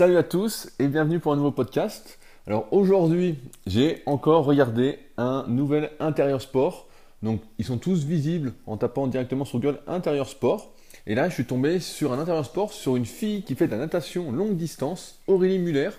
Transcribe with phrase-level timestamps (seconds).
[0.00, 2.18] Salut à tous et bienvenue pour un nouveau podcast.
[2.46, 6.88] Alors aujourd'hui, j'ai encore regardé un nouvel intérieur sport.
[7.22, 10.72] Donc ils sont tous visibles en tapant directement sur Google intérieur sport.
[11.06, 13.72] Et là, je suis tombé sur un intérieur sport sur une fille qui fait de
[13.72, 15.90] la natation longue distance, Aurélie Muller,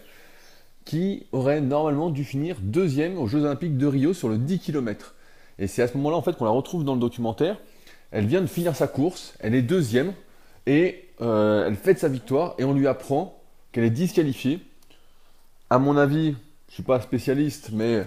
[0.84, 5.14] qui aurait normalement dû finir deuxième aux Jeux Olympiques de Rio sur le 10 km.
[5.60, 7.60] Et c'est à ce moment-là en fait qu'on la retrouve dans le documentaire.
[8.10, 10.14] Elle vient de finir sa course, elle est deuxième
[10.66, 13.38] et euh, elle fête sa victoire et on lui apprend
[13.72, 14.60] qu'elle est disqualifiée.
[15.70, 18.04] À mon avis, je ne suis pas spécialiste, mais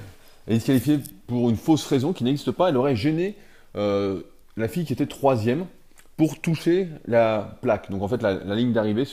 [0.47, 2.69] elle est disqualifiée pour une fausse raison qui n'existe pas.
[2.69, 3.37] Elle aurait gêné
[3.77, 4.23] euh,
[4.57, 5.67] la fille qui était troisième
[6.17, 7.91] pour toucher la plaque.
[7.91, 9.05] Donc en fait, la, ligne d'arrivée,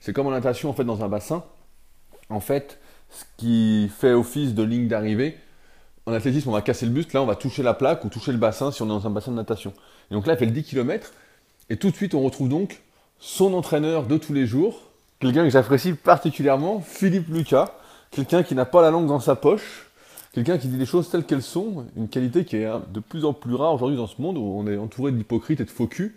[0.00, 1.44] c'est comme en natation en fait dans un bassin.
[2.30, 2.78] En fait,
[3.10, 5.36] ce qui fait office de ligne d'arrivée,
[6.06, 7.12] en athlétisme, on va casser le buste.
[7.12, 9.10] Là, on va toucher la plaque ou toucher le bassin si on est dans un
[9.10, 9.74] bassin de natation.
[10.10, 11.12] Et donc là, elle fait le 10 km.
[11.68, 12.80] Et tout de suite, on retrouve donc
[13.18, 14.87] son entraîneur de tous les jours,
[15.20, 17.72] quelqu'un que j'apprécie particulièrement, Philippe Lucas,
[18.10, 19.90] quelqu'un qui n'a pas la langue dans sa poche,
[20.32, 23.32] quelqu'un qui dit les choses telles qu'elles sont, une qualité qui est de plus en
[23.32, 26.14] plus rare aujourd'hui dans ce monde où on est entouré d'hypocrites et de faux culs,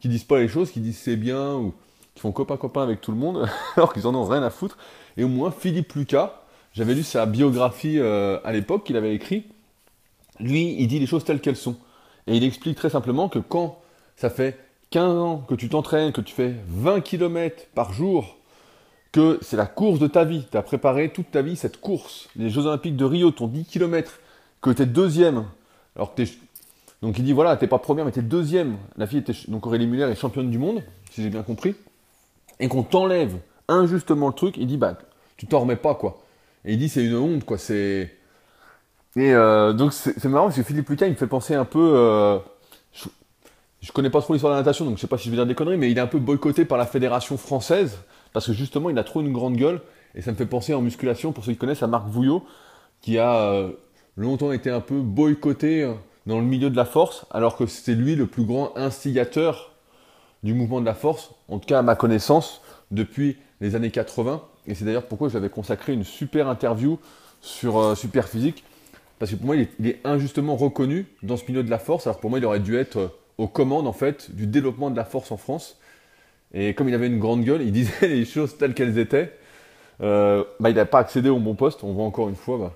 [0.00, 1.74] qui disent pas les choses, qui disent c'est bien ou
[2.14, 4.76] qui font copain-copain avec tout le monde, alors qu'ils en ont rien à foutre.
[5.16, 6.42] Et au moins, Philippe Lucas,
[6.74, 9.46] j'avais lu sa biographie euh, à l'époque qu'il avait écrit.
[10.40, 11.76] Lui, il dit les choses telles qu'elles sont.
[12.26, 13.78] Et il explique très simplement que quand
[14.16, 14.58] ça fait
[14.90, 18.36] 15 ans que tu t'entraînes, que tu fais 20 km par jour,
[19.12, 22.28] que c'est la course de ta vie, tu as préparé toute ta vie cette course,
[22.34, 24.18] les Jeux Olympiques de Rio, ton 10 km,
[24.62, 25.44] que tu es deuxième,
[25.96, 26.22] alors que
[27.02, 28.78] Donc il dit voilà, t'es pas première, mais tu es deuxième.
[28.96, 29.34] La fille était.
[29.48, 31.74] Donc Aurélie Muller est championne du monde, si j'ai bien compris.
[32.60, 33.36] Et qu'on t'enlève
[33.68, 34.96] injustement le truc, il dit bah,
[35.36, 36.22] tu t'en remets pas, quoi.
[36.64, 37.58] Et il dit c'est une honte, quoi.
[37.58, 38.16] C'est.
[39.14, 41.92] Et euh, donc c'est marrant parce que Philippe Lucas, il me fait penser un peu.
[41.94, 42.38] Euh,
[43.82, 45.36] je connais pas trop l'histoire de la natation, donc je sais pas si je vais
[45.36, 47.98] dire des conneries, mais il est un peu boycotté par la fédération française,
[48.32, 49.80] parce que justement, il a trop une grande gueule,
[50.14, 52.44] et ça me fait penser en musculation, pour ceux qui connaissent, à Marc Vouillot,
[53.00, 53.72] qui a euh,
[54.16, 55.94] longtemps été un peu boycotté euh,
[56.26, 59.72] dans le milieu de la force, alors que c'était lui le plus grand instigateur
[60.42, 64.42] du mouvement de la force, en tout cas à ma connaissance, depuis les années 80,
[64.66, 66.98] et c'est d'ailleurs pourquoi je lui avais consacré une super interview
[67.40, 68.64] sur euh, Super Physique,
[69.18, 71.78] parce que pour moi, il est, il est, injustement reconnu dans ce milieu de la
[71.78, 74.96] force, alors pour moi, il aurait dû être aux commandes en fait du développement de
[74.96, 75.78] la force en France.
[76.54, 79.32] Et comme il avait une grande gueule, il disait les choses telles qu'elles étaient.
[80.00, 81.84] Euh, bah, il n'a pas accédé au bon poste.
[81.84, 82.74] On voit encore une fois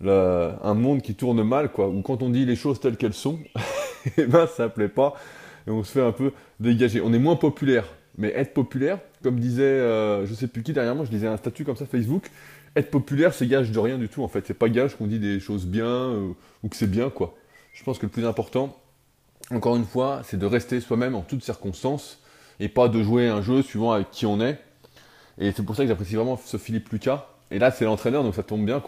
[0.00, 1.88] bah, un monde qui tourne mal, quoi.
[1.88, 3.38] Où quand on dit les choses telles qu'elles sont,
[4.06, 5.14] et eh ben ça plaît pas
[5.66, 7.00] et on se fait un peu dégager.
[7.00, 7.86] On est moins populaire,
[8.18, 11.36] mais être populaire, comme disait, euh, je sais plus qui derrière moi, je disais un
[11.36, 12.30] statut comme ça Facebook.
[12.76, 14.46] Être populaire, c'est gage de rien du tout en fait.
[14.46, 16.32] C'est pas gage qu'on dit des choses bien euh,
[16.62, 17.34] ou que c'est bien quoi.
[17.72, 18.78] Je pense que le plus important,
[19.50, 22.20] encore une fois, c'est de rester soi-même en toutes circonstances
[22.60, 24.58] et pas de jouer un jeu suivant avec qui on est.
[25.38, 27.26] Et c'est pour ça que j'apprécie vraiment ce Philippe Lucas.
[27.50, 28.82] Et là, c'est l'entraîneur, donc ça tombe bien.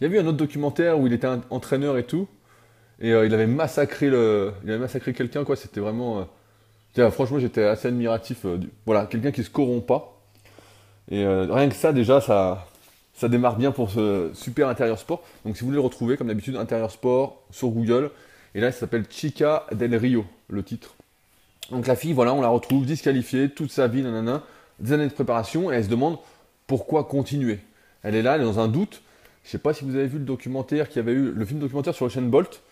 [0.00, 2.28] Il y a vu un autre documentaire où il était entraîneur et tout,
[3.00, 5.44] et euh, il avait massacré le, il avait massacré quelqu'un.
[5.54, 6.26] C'était vraiment,
[6.98, 8.44] euh, franchement, j'étais assez admiratif.
[8.44, 10.18] Euh, voilà, quelqu'un qui se corrompt pas.
[11.10, 12.66] Et rien que ça, déjà, ça,
[13.12, 15.22] ça démarre bien pour ce super intérieur sport.
[15.44, 18.10] Donc, si vous voulez le retrouver, comme d'habitude, intérieur sport sur Google.
[18.54, 20.94] Et là, ça s'appelle Chica del Rio, le titre.
[21.70, 24.42] Donc la fille, voilà, on la retrouve disqualifiée toute sa vie, nanana,
[24.80, 26.18] des années de préparation, et elle se demande
[26.66, 27.60] pourquoi continuer.
[28.02, 29.02] Elle est là, elle est dans un doute.
[29.44, 31.60] Je ne sais pas si vous avez vu le documentaire qui avait eu, le film
[31.60, 32.62] documentaire sur Ocean Bolt.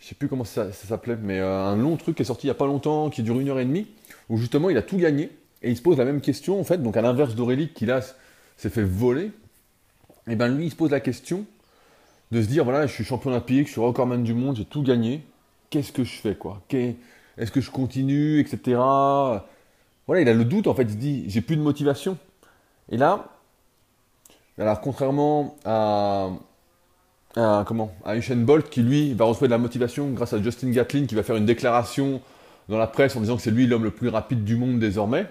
[0.00, 2.50] Je sais plus comment ça, s'appelait, mais euh, un long truc qui est sorti il
[2.50, 3.86] n'y a pas longtemps, qui dure une heure et demie,
[4.28, 5.30] où justement il a tout gagné,
[5.62, 8.00] et il se pose la même question, en fait, donc à l'inverse d'Aurélie qui là
[8.56, 9.30] s'est fait voler,
[10.28, 11.46] et bien lui il se pose la question
[12.32, 14.82] de se dire voilà, je suis champion olympique, je suis recordman du monde, j'ai tout
[14.82, 15.22] gagné.
[15.70, 16.62] Qu'est-ce que je fais quoi?
[17.38, 18.78] Est-ce que je continue, etc.
[20.06, 20.82] Voilà, il a le doute en fait.
[20.82, 22.18] Il se dit j'ai plus de motivation.
[22.90, 23.28] Et là,
[24.58, 26.30] alors contrairement à,
[27.34, 31.06] comment à Usain Bolt qui lui va retrouver de la motivation grâce à Justin Gatlin
[31.06, 32.20] qui va faire une déclaration
[32.68, 35.26] dans la presse en disant que c'est lui l'homme le plus rapide du monde désormais.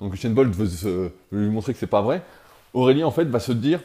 [0.00, 2.22] Donc Usain Bolt veut, lui montrer que c'est pas vrai.
[2.74, 3.80] Aurélie en fait va se dire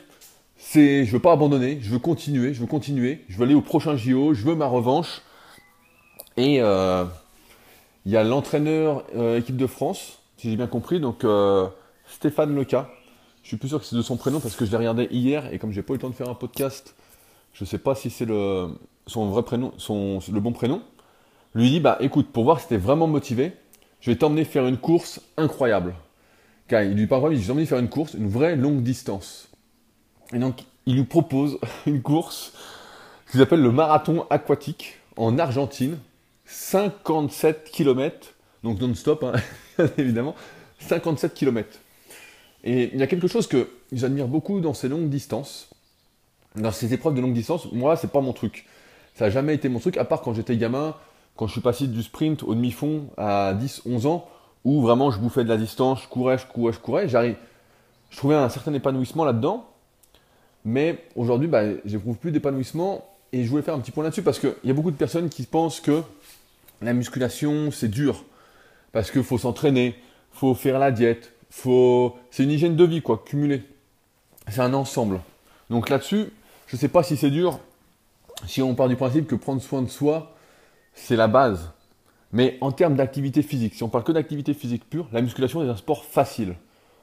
[0.58, 3.62] c'est je veux pas abandonner, je veux continuer, je veux continuer, je veux aller au
[3.62, 5.22] prochain JO, je veux ma revanche.
[6.38, 7.06] Et euh,
[8.06, 11.68] il y a l'entraîneur euh, équipe de France, si j'ai bien compris, donc euh,
[12.08, 12.90] Stéphane Leca.
[13.42, 15.52] Je suis plus sûr que c'est de son prénom parce que je l'ai regardé hier
[15.54, 16.96] et comme j'ai pas eu le temps de faire un podcast,
[17.54, 18.70] je sais pas si c'est le
[19.08, 20.82] son vrai prénom, son bon prénom.
[21.54, 23.54] Lui dit bah écoute, pour voir si t'es vraiment motivé,
[24.02, 25.96] je vais t'emmener faire une course incroyable.
[26.72, 29.50] Il lui parle il dit t'emmener faire une course, une vraie longue distance.
[30.34, 32.54] Et donc, il lui propose une course
[33.32, 35.98] qu'ils appellent le marathon aquatique en Argentine.
[36.46, 38.34] 57 km,
[38.64, 39.34] donc non-stop, hein,
[39.98, 40.36] évidemment.
[40.80, 41.80] 57 km.
[42.64, 45.70] Et il y a quelque chose que j'admire beaucoup dans ces longues distances,
[46.56, 47.72] dans ces épreuves de longue distance.
[47.72, 48.66] Moi, c'est pas mon truc.
[49.16, 50.96] Ça n'a jamais été mon truc, à part quand j'étais gamin,
[51.36, 54.28] quand je suis passé du sprint au demi-fond à 10, 11 ans,
[54.64, 57.08] où vraiment je bouffais de la distance, je courais, je courais, je courais.
[57.08, 57.36] J'arrive,
[58.10, 59.68] je trouvais un certain épanouissement là-dedans.
[60.64, 63.06] Mais aujourd'hui, bah, j'éprouve plus d'épanouissement.
[63.32, 65.30] Et je voulais faire un petit point là-dessus parce qu'il y a beaucoup de personnes
[65.30, 66.02] qui pensent que
[66.82, 68.24] la musculation, c'est dur.
[68.92, 69.96] Parce qu'il faut s'entraîner,
[70.32, 72.16] faut faire la diète, faut...
[72.32, 73.64] c'est une hygiène de vie, quoi, cumulée.
[74.50, 75.22] C'est un ensemble.
[75.70, 76.28] Donc là-dessus,
[76.68, 77.60] je ne sais pas si c'est dur,
[78.48, 80.36] si on part du principe que prendre soin de soi,
[80.94, 81.72] c'est la base.
[82.32, 85.70] Mais en termes d'activité physique, si on parle que d'activité physique pure, la musculation est
[85.70, 86.56] un sport facile.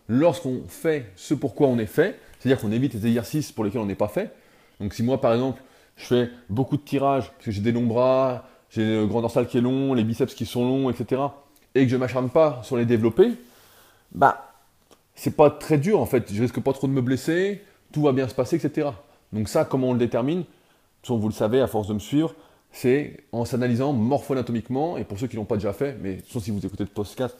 [0.08, 3.86] Lorsqu'on fait ce pourquoi on est fait, c'est-à-dire qu'on évite les exercices pour lesquels on
[3.86, 4.34] n'est pas fait.
[4.80, 5.62] Donc si moi par exemple,
[5.96, 9.46] je fais beaucoup de tirages, parce que j'ai des longs bras, j'ai le grand dorsal
[9.46, 11.22] qui est long, les biceps qui sont longs, etc.,
[11.74, 13.32] et que je ne m'acharne pas sur les développer,
[14.12, 14.52] bah,
[15.14, 16.32] c'est pas très dur en fait.
[16.32, 18.88] Je risque pas trop de me blesser, tout va bien se passer, etc.
[19.32, 20.44] Donc ça, comment on le détermine?
[21.08, 22.34] Vous le savez, à force de me suivre,
[22.70, 26.42] c'est en s'analysant morpho-anatomiquement, et pour ceux qui ne l'ont pas déjà fait, mais sauf
[26.42, 27.36] si vous écoutez podcast,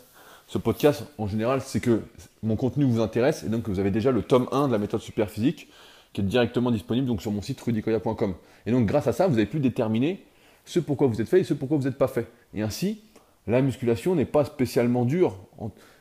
[0.46, 2.02] ce podcast en général, c'est que
[2.42, 4.78] mon contenu vous intéresse, et donc que vous avez déjà le tome 1 de la
[4.78, 5.68] méthode super physique,
[6.12, 8.34] qui est directement disponible sur mon site rudicoya.com.
[8.66, 10.22] Et donc grâce à ça, vous avez pu déterminer
[10.64, 12.28] ce pourquoi vous êtes fait et ce pourquoi vous n'êtes pas fait.
[12.54, 13.00] Et ainsi,
[13.46, 15.36] la musculation n'est pas spécialement dure.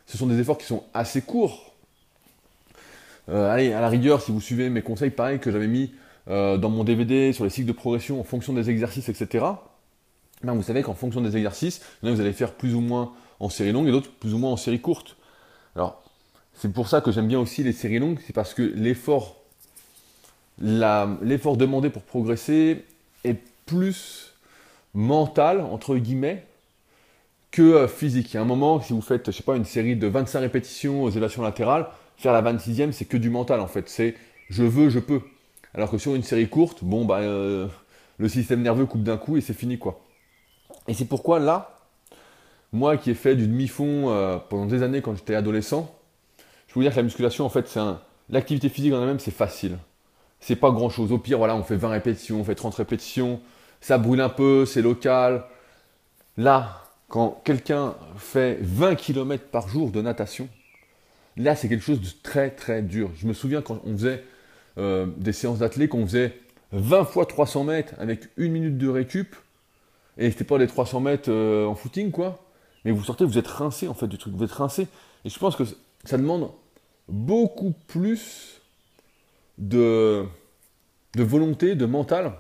[0.05, 1.73] Ce sont des efforts qui sont assez courts.
[3.29, 5.93] Euh, allez, à la rigueur, si vous suivez mes conseils, pareil, que j'avais mis
[6.27, 9.45] euh, dans mon DVD sur les cycles de progression en fonction des exercices, etc.
[10.43, 13.71] Ben, vous savez qu'en fonction des exercices, vous allez faire plus ou moins en série
[13.71, 15.17] longue et d'autres plus ou moins en série courte.
[15.75, 16.03] Alors,
[16.53, 19.37] c'est pour ça que j'aime bien aussi les séries longues, c'est parce que l'effort,
[20.59, 22.85] l'effort demandé pour progresser
[23.23, 24.30] est plus
[24.93, 26.45] mental, entre guillemets,
[27.51, 28.33] que euh, physique.
[28.33, 30.39] Il y a un moment, si vous faites, je sais pas, une série de 25
[30.39, 33.89] répétitions aux élévations latérales, faire la 26e, c'est que du mental en fait.
[33.89, 34.15] C'est
[34.49, 35.21] je veux, je peux.
[35.73, 37.67] Alors que sur une série courte, bon, bah, euh,
[38.17, 40.01] le système nerveux coupe d'un coup et c'est fini quoi.
[40.87, 41.77] Et c'est pourquoi là,
[42.73, 45.93] moi qui ai fait du demi-fond euh, pendant des années quand j'étais adolescent,
[46.67, 47.99] je peux vous dire que la musculation, en fait, c'est un...
[48.29, 49.77] l'activité physique en elle-même, c'est facile.
[50.39, 51.11] C'est pas grand chose.
[51.11, 53.41] Au pire, voilà, on fait 20 répétitions, on fait 30 répétitions,
[53.81, 55.43] ça brûle un peu, c'est local.
[56.37, 60.47] Là, quand quelqu'un fait 20 km par jour de natation,
[61.35, 63.11] là c'est quelque chose de très très dur.
[63.15, 64.23] Je me souviens quand on faisait
[64.77, 66.37] euh, des séances d'athlètes, qu'on faisait
[66.71, 69.35] 20 fois 300 mètres avec une minute de récup,
[70.17, 72.45] et c'était pas les 300 mètres euh, en footing quoi,
[72.85, 74.87] mais vous sortez, vous êtes rincé en fait du truc, vous êtes rincé.
[75.25, 75.63] Et je pense que
[76.05, 76.51] ça demande
[77.07, 78.61] beaucoup plus
[79.57, 80.25] de,
[81.15, 82.33] de volonté, de mental.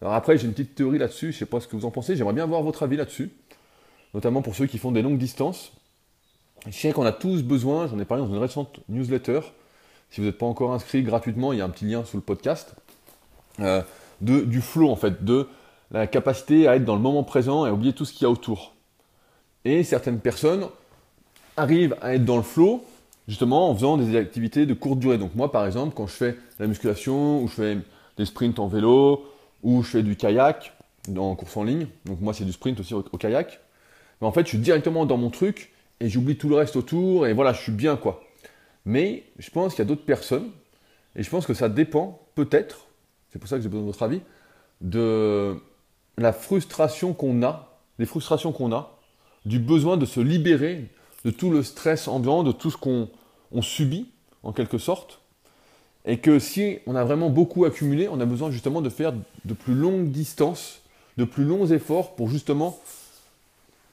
[0.00, 2.16] Alors après, j'ai une petite théorie là-dessus, je sais pas ce que vous en pensez,
[2.16, 3.30] j'aimerais bien avoir votre avis là-dessus
[4.14, 5.72] notamment pour ceux qui font des longues distances.
[6.66, 9.40] Je sais qu'on a tous besoin, j'en ai parlé dans une récente newsletter,
[10.10, 12.22] si vous n'êtes pas encore inscrit gratuitement, il y a un petit lien sous le
[12.22, 12.74] podcast,
[13.60, 13.82] euh,
[14.20, 15.48] de, du flow en fait, de
[15.90, 18.26] la capacité à être dans le moment présent et à oublier tout ce qu'il y
[18.26, 18.74] a autour.
[19.64, 20.66] Et certaines personnes
[21.56, 22.84] arrivent à être dans le flow
[23.28, 25.18] justement en faisant des activités de courte durée.
[25.18, 27.78] Donc moi par exemple, quand je fais la musculation ou je fais
[28.16, 29.24] des sprints en vélo
[29.62, 30.72] ou je fais du kayak
[31.16, 33.60] en course en ligne, donc moi c'est du sprint aussi au kayak,
[34.20, 37.26] mais en fait, je suis directement dans mon truc et j'oublie tout le reste autour
[37.26, 38.22] et voilà, je suis bien quoi.
[38.84, 40.50] Mais je pense qu'il y a d'autres personnes
[41.16, 42.86] et je pense que ça dépend peut-être,
[43.30, 44.20] c'est pour ça que j'ai besoin de votre avis,
[44.80, 45.56] de
[46.16, 48.98] la frustration qu'on a, des frustrations qu'on a,
[49.44, 50.90] du besoin de se libérer
[51.24, 53.08] de tout le stress ambiant, de tout ce qu'on
[53.62, 54.10] subit
[54.42, 55.19] en quelque sorte.
[56.06, 59.12] Et que si on a vraiment beaucoup accumulé, on a besoin justement de faire
[59.44, 60.80] de plus longues distances,
[61.18, 62.78] de plus longs efforts pour justement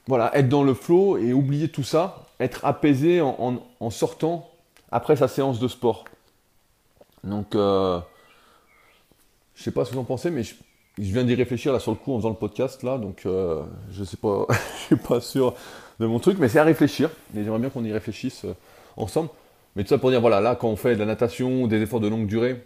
[0.08, 4.50] voilà, être dans le flow et oublier tout ça, être apaisé en, sortant
[4.90, 6.04] après sa séance de sport.
[7.24, 8.00] Donc, euh,
[9.54, 10.54] je sais pas ce que vous en pensez, mais je,
[10.96, 14.02] viens d'y réfléchir là sur le coup en faisant le podcast là, donc euh, je
[14.02, 14.46] sais pas,
[14.86, 15.54] suis pas sûr
[16.00, 17.10] de mon truc, mais c'est à réfléchir.
[17.36, 18.54] Et j'aimerais bien qu'on y réfléchisse euh,
[18.96, 19.28] ensemble.
[19.78, 22.00] Mais tout ça pour dire, voilà, là quand on fait de la natation, des efforts
[22.00, 22.64] de longue durée,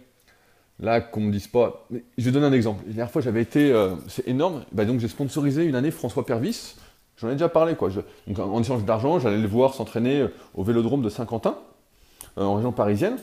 [0.79, 1.85] là qu'on me dise pas.
[2.17, 2.81] je vais donner un exemple.
[2.87, 4.63] La dernière fois j'avais été, euh, c'est énorme.
[4.71, 6.73] Bah, donc j'ai sponsorisé une année François Pervis
[7.17, 7.89] J'en ai déjà parlé, quoi.
[8.27, 11.55] donc, en échange d'argent, j'allais le voir s'entraîner euh, au vélodrome de Saint-Quentin,
[12.39, 13.17] euh, en région parisienne.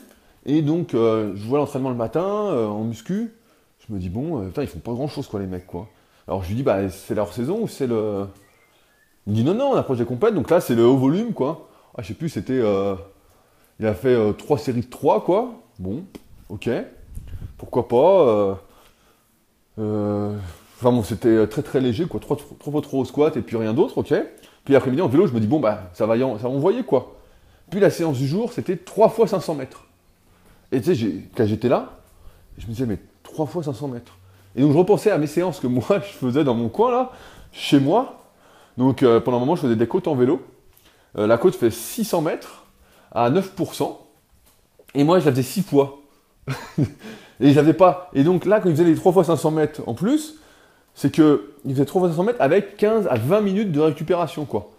[0.45, 3.33] Et donc, je vois l'entraînement le matin, en muscu.
[3.85, 5.87] Je me dis, bon, putain, ils font pas grand-chose, quoi, les mecs, quoi.
[6.27, 8.25] Alors, je lui dis, bah, c'est leur saison ou c'est le.
[9.27, 11.33] Il me dit, non, non, on approche des compètes, donc là, c'est le haut volume,
[11.33, 11.69] quoi.
[11.95, 12.59] Ah, je sais plus, c'était.
[13.81, 15.55] Il a fait trois séries de 3, quoi.
[15.79, 16.05] Bon,
[16.49, 16.69] ok.
[17.57, 18.61] Pourquoi pas.
[20.81, 22.19] Enfin bon, c'était euh, très très léger, quoi.
[22.19, 24.15] Trois, fois trop au squat et puis rien d'autre, ok.
[24.65, 26.49] Puis l'après-midi en vélo, je me dis, bon, bah, ça va, y en, ça va
[26.49, 27.17] envoyer, quoi.
[27.69, 29.85] Puis la séance du jour, c'était 3 fois 500 mètres.
[30.71, 31.99] Et tu sais, quand j'étais là,
[32.57, 34.17] je me disais, mais 3 fois 500 mètres.
[34.55, 37.11] Et donc je repensais à mes séances que moi je faisais dans mon coin là,
[37.51, 38.23] chez moi.
[38.75, 40.41] Donc euh, pendant un moment, je faisais des côtes en vélo.
[41.15, 42.60] Euh, la côte fait 600 mètres
[43.11, 43.97] à 9%.
[44.95, 45.99] Et moi, je la faisais 6 fois.
[47.39, 48.09] et j'avais pas.
[48.13, 50.35] Et donc là, quand il faisait les 3 fois 500 mètres en plus,
[50.95, 54.45] c'est que il faisait 3 fois 500 mètres avec 15 à 20 minutes de récupération,
[54.45, 54.71] quoi.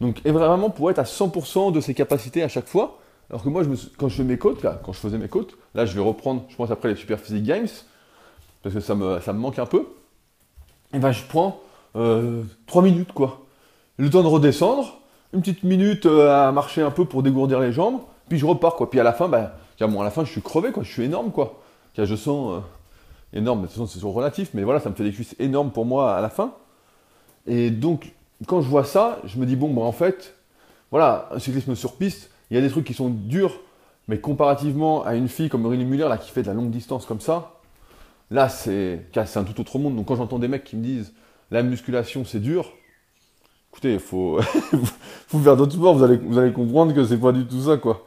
[0.00, 2.98] Donc, et vraiment pour être à 100% de ses capacités à chaque fois.
[3.28, 5.56] Alors que moi, je me, quand je fais mes côtes, quand je faisais mes côtes,
[5.74, 7.68] là, je vais reprendre, je pense après les Super Physique Games,
[8.62, 9.86] parce que ça me, manque un peu.
[10.92, 11.60] Et ben, je prends
[11.96, 13.42] euh, 3 minutes, quoi.
[13.98, 14.99] Le temps de redescendre,
[15.32, 18.76] une petite minute euh, à marcher un peu pour dégourdir les jambes, puis je repars,
[18.76, 18.90] quoi.
[18.90, 20.82] Puis à la fin, ben, bon, à la fin, je suis crevé, quoi.
[20.82, 21.60] Je suis énorme, quoi.
[21.96, 25.04] je sens euh, énorme, de toute façon, c'est toujours relatif, mais voilà, ça me fait
[25.04, 26.54] des cuisses énormes pour moi à la fin.
[27.46, 28.12] Et donc,
[28.46, 30.34] quand je vois ça, je me dis, bon, ben, en fait,
[30.90, 33.60] voilà, un cyclisme sur piste, il y a des trucs qui sont durs,
[34.08, 37.06] mais comparativement à une fille comme Aurélie Muller, là, qui fait de la longue distance
[37.06, 37.52] comme ça,
[38.30, 39.96] là, c'est un tout autre monde.
[39.96, 41.12] Donc, quand j'entends des mecs qui me disent,
[41.52, 42.72] la musculation, c'est dur,
[43.70, 44.40] écoutez, il faut,
[45.30, 47.76] faut faire d'autres sports, vous allez, vous allez comprendre que c'est pas du tout ça,
[47.76, 48.04] quoi.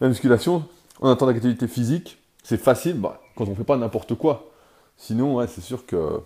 [0.00, 0.64] La musculation,
[1.00, 4.50] on attend l'activité physique, c'est facile, bah, quand on fait pas n'importe quoi.
[4.96, 6.20] Sinon, ouais, c'est sûr que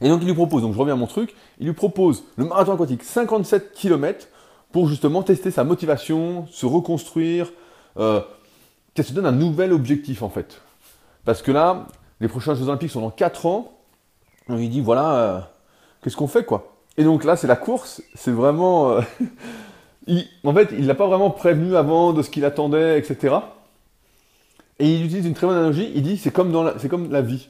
[0.00, 2.44] et donc il lui propose, donc je reviens à mon truc, il lui propose le
[2.44, 4.28] marathon aquatique 57 km
[4.72, 7.50] pour justement tester sa motivation, se reconstruire,
[7.96, 8.20] euh,
[8.94, 10.60] qu'elle se donne un nouvel objectif en fait.
[11.24, 11.86] Parce que là,
[12.20, 13.72] les prochains Jeux Olympiques sont dans 4 ans,
[14.48, 15.40] donc il dit voilà, euh,
[16.02, 16.75] qu'est-ce qu'on fait quoi?
[16.98, 18.92] Et donc là, c'est la course, c'est vraiment.
[18.92, 19.00] Euh,
[20.44, 23.36] en fait, il l'a pas vraiment prévenu avant de ce qu'il attendait, etc.
[24.78, 27.22] Et il utilise une très bonne analogie, il dit c'est comme, dans la, comme la
[27.22, 27.48] vie.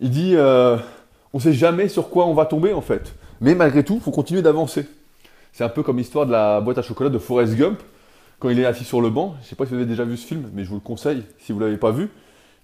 [0.00, 3.14] Il dit on ne sait jamais sur quoi on va tomber en fait.
[3.40, 4.86] Mais malgré tout, faut continuer d'avancer.
[5.52, 7.80] C'est un peu comme l'histoire de la boîte à chocolat de Forrest Gump,
[8.38, 9.36] quand il est assis sur le banc.
[9.42, 11.24] Je sais pas si vous avez déjà vu ce film, mais je vous le conseille
[11.38, 12.08] si vous l'avez pas vu.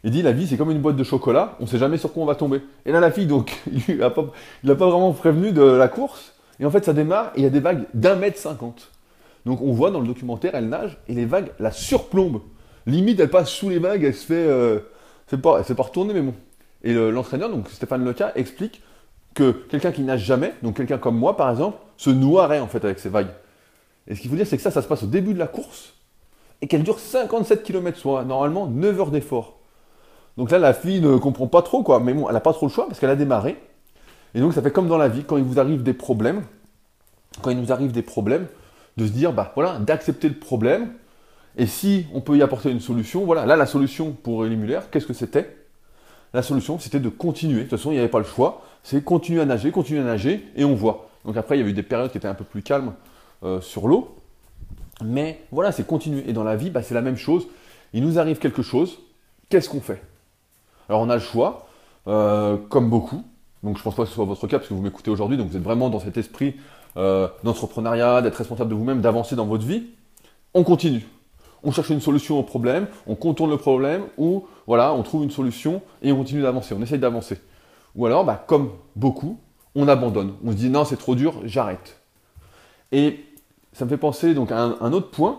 [0.03, 2.13] Il dit la vie c'est comme une boîte de chocolat, on ne sait jamais sur
[2.13, 2.63] quoi on va tomber.
[2.87, 4.25] Et là la fille donc, il n'a pas,
[4.65, 6.35] pas, vraiment prévenu de la course.
[6.59, 8.91] Et en fait ça démarre et il y a des vagues d'un mètre cinquante.
[9.47, 12.43] Donc on voit dans le documentaire, elle nage et les vagues la surplombent.
[12.87, 14.35] Limite elle passe sous les vagues, elle se fait...
[14.35, 14.81] Euh,
[15.41, 16.35] pas, elle s'est pas retournée mais bon.
[16.83, 18.83] Et l'entraîneur, donc Stéphane Leca, explique
[19.35, 22.85] que quelqu'un qui nage jamais, donc quelqu'un comme moi par exemple, se noierait en fait
[22.85, 23.29] avec ces vagues.
[24.09, 25.47] Et ce qu'il faut dire, c'est que ça, ça se passe au début de la
[25.47, 25.95] course
[26.63, 29.60] et qu'elle dure 57 km, soit normalement 9 heures d'effort.
[30.37, 32.01] Donc là, la fille ne comprend pas trop, quoi.
[32.01, 33.57] Mais bon, elle n'a pas trop le choix parce qu'elle a démarré.
[34.35, 36.43] Et donc, ça fait comme dans la vie, quand il vous arrive des problèmes,
[37.43, 38.47] quand il nous arrive des problèmes,
[38.97, 40.93] de se dire, bah voilà, d'accepter le problème.
[41.57, 44.59] Et si on peut y apporter une solution, voilà, là, la solution pour Elie
[44.91, 45.57] qu'est-ce que c'était?
[46.33, 47.59] La solution, c'était de continuer.
[47.59, 48.63] De toute façon, il n'y avait pas le choix.
[48.83, 51.11] C'est continuer à nager, continuer à nager, et on voit.
[51.25, 52.93] Donc après, il y a eu des périodes qui étaient un peu plus calmes
[53.43, 54.17] euh, sur l'eau.
[55.05, 56.29] Mais voilà, c'est continuer.
[56.29, 57.49] Et dans la vie, bah, c'est la même chose.
[57.93, 59.01] Il nous arrive quelque chose,
[59.49, 60.01] qu'est-ce qu'on fait?
[60.91, 61.69] Alors on a le choix,
[62.07, 63.25] euh, comme beaucoup.
[63.63, 65.39] Donc je ne pense pas que ce soit votre cas, parce que vous m'écoutez aujourd'hui,
[65.39, 66.57] donc vous êtes vraiment dans cet esprit
[66.99, 69.85] euh, d'entrepreneuriat, d'être responsable de vous-même, d'avancer dans votre vie.
[70.53, 71.07] On continue
[71.63, 75.31] on cherche une solution au problème, on contourne le problème, ou voilà, on trouve une
[75.31, 77.41] solution et on continue d'avancer, on essaye d'avancer.
[77.95, 79.39] Ou alors, bah, comme beaucoup,
[79.75, 80.35] on abandonne.
[80.45, 82.01] On se dit non, c'est trop dur, j'arrête.
[82.93, 83.25] Et
[83.73, 85.39] ça me fait penser donc à un, autre point.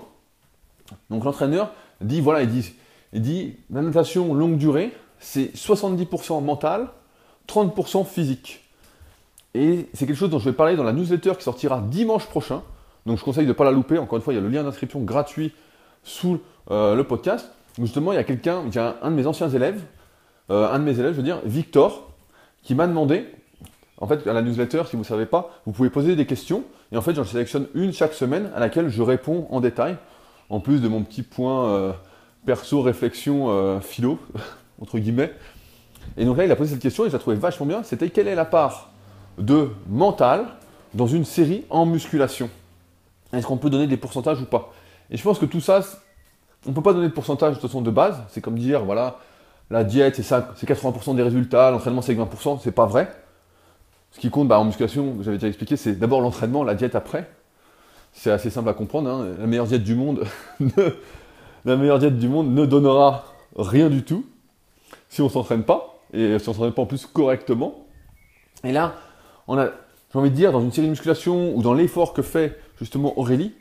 [1.10, 2.74] Donc l'entraîneur dit voilà, il dit,
[3.14, 6.90] il dit la natation longue durée, c'est 70% mental,
[7.48, 8.62] 30% physique.
[9.54, 12.64] Et c'est quelque chose dont je vais parler dans la newsletter qui sortira dimanche prochain.
[13.06, 13.98] Donc je conseille de ne pas la louper.
[13.98, 15.54] Encore une fois, il y a le lien d'inscription gratuit
[16.04, 16.40] sous
[16.72, 17.52] euh, le podcast.
[17.80, 19.82] Justement, il y a quelqu'un, il y a un, de mes anciens élèves,
[20.50, 22.12] euh, un de mes élèves, je veux dire, Victor,
[22.64, 23.28] qui m'a demandé,
[23.98, 26.64] en fait, à la newsletter, si vous ne savez pas, vous pouvez poser des questions,
[26.92, 29.98] et en fait, j'en sélectionne une chaque semaine à laquelle je réponds en détail,
[30.50, 31.94] en plus de mon petit point euh,
[32.46, 34.20] perso, réflexion, philo,
[34.82, 35.32] entre guillemets.
[36.18, 37.84] Et donc là, il a posé cette question et je la trouvais vachement bien.
[37.84, 38.90] C'était quelle est la part
[39.38, 40.46] de mental
[40.94, 42.50] dans une série en musculation?
[43.32, 44.74] Est-ce qu'on peut donner des pourcentages ou pas?
[45.10, 45.82] Et je pense que tout ça,
[46.66, 48.22] on ne peut pas donner de pourcentage de façon de base.
[48.30, 49.20] C'est comme dire, voilà,
[49.70, 53.10] la diète c'est 80% des résultats, l'entraînement c'est 20%, c'est pas vrai.
[54.12, 57.30] Ce qui compte bah, en musculation, j'avais déjà expliqué, c'est d'abord l'entraînement, la diète après.
[58.12, 59.10] C'est assez simple à comprendre.
[59.10, 59.36] Hein.
[59.40, 60.26] La meilleure diète du monde,
[61.66, 63.24] la meilleure diète du monde ne donnera
[63.56, 64.26] rien du tout
[65.12, 67.86] si on s'entraîne pas et si on s'entraîne pas en plus correctement.
[68.64, 68.96] Et là,
[69.48, 69.68] on a,
[70.12, 73.20] j'ai envie de dire, dans une série de musculation ou dans l'effort que fait justement
[73.20, 73.54] Aurélie,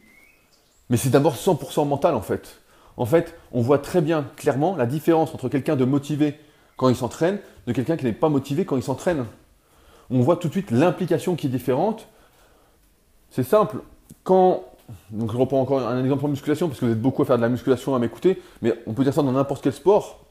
[0.89, 2.61] mais c'est d'abord 100% mental en fait.
[2.97, 6.39] En fait, on voit très bien, clairement, la différence entre quelqu'un de motivé
[6.77, 9.27] quand il s'entraîne de quelqu'un qui n'est pas motivé quand il s'entraîne.
[10.11, 12.09] On voit tout de suite l'implication qui est différente.
[13.31, 13.79] C'est simple.
[14.25, 14.65] Quand
[15.11, 17.37] donc je reprends encore un exemple en musculation, parce que vous êtes beaucoup à faire
[17.37, 20.25] de la musculation à m'écouter, mais on peut dire ça dans n'importe quel sport,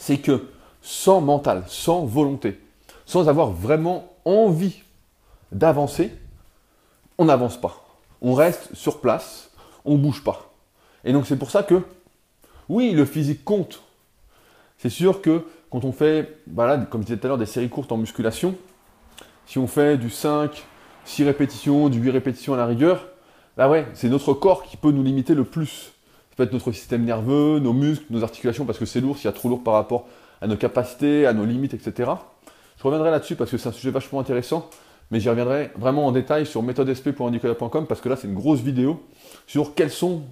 [0.00, 0.48] c'est que
[0.80, 2.58] sans mental, sans volonté,
[3.04, 4.82] sans avoir vraiment envie
[5.52, 6.10] d'avancer,
[7.18, 7.84] on n'avance pas.
[8.22, 9.50] On reste sur place,
[9.84, 10.52] on ne bouge pas.
[11.04, 11.82] Et donc c'est pour ça que,
[12.70, 13.82] oui, le physique compte.
[14.78, 17.68] C'est sûr que quand on fait, bah comme je disais tout à l'heure, des séries
[17.68, 18.56] courtes en musculation,
[19.44, 20.64] si on fait du 5,
[21.04, 23.06] 6 répétitions, du 8 répétitions à la rigueur,
[23.58, 25.92] là ouais, c'est notre corps qui peut nous limiter le plus.
[26.40, 29.28] Peut être notre système nerveux, nos muscles, nos articulations, parce que c'est lourd, s'il y
[29.28, 30.06] a trop lourd par rapport
[30.40, 32.12] à nos capacités, à nos limites, etc.
[32.78, 34.70] Je reviendrai là-dessus parce que c'est un sujet vachement intéressant,
[35.10, 39.02] mais j'y reviendrai vraiment en détail sur méthodesp.handicola.com parce que là c'est une grosse vidéo
[39.46, 40.22] sur quelles sont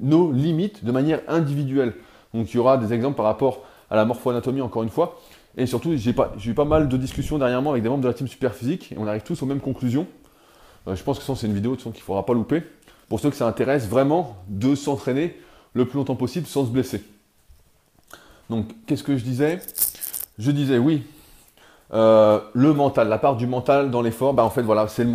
[0.00, 1.92] nos limites de manière individuelle.
[2.32, 5.20] Donc il y aura des exemples par rapport à la morpho-anatomie encore une fois.
[5.58, 8.26] Et surtout, j'ai eu pas mal de discussions dernièrement avec des membres de la team
[8.26, 10.06] Superphysique et on arrive tous aux mêmes conclusions.
[10.86, 12.62] Euh, je pense que c'est une vidéo qu'il ne faudra pas louper.
[13.10, 15.36] Pour ceux que ça intéresse vraiment de s'entraîner
[15.74, 17.02] le plus longtemps possible sans se blesser.
[18.50, 19.60] Donc, qu'est-ce que je disais?
[20.38, 21.04] Je disais, oui,
[21.92, 25.12] euh, le mental, la part du mental dans l'effort, bah en fait, voilà, c'est le,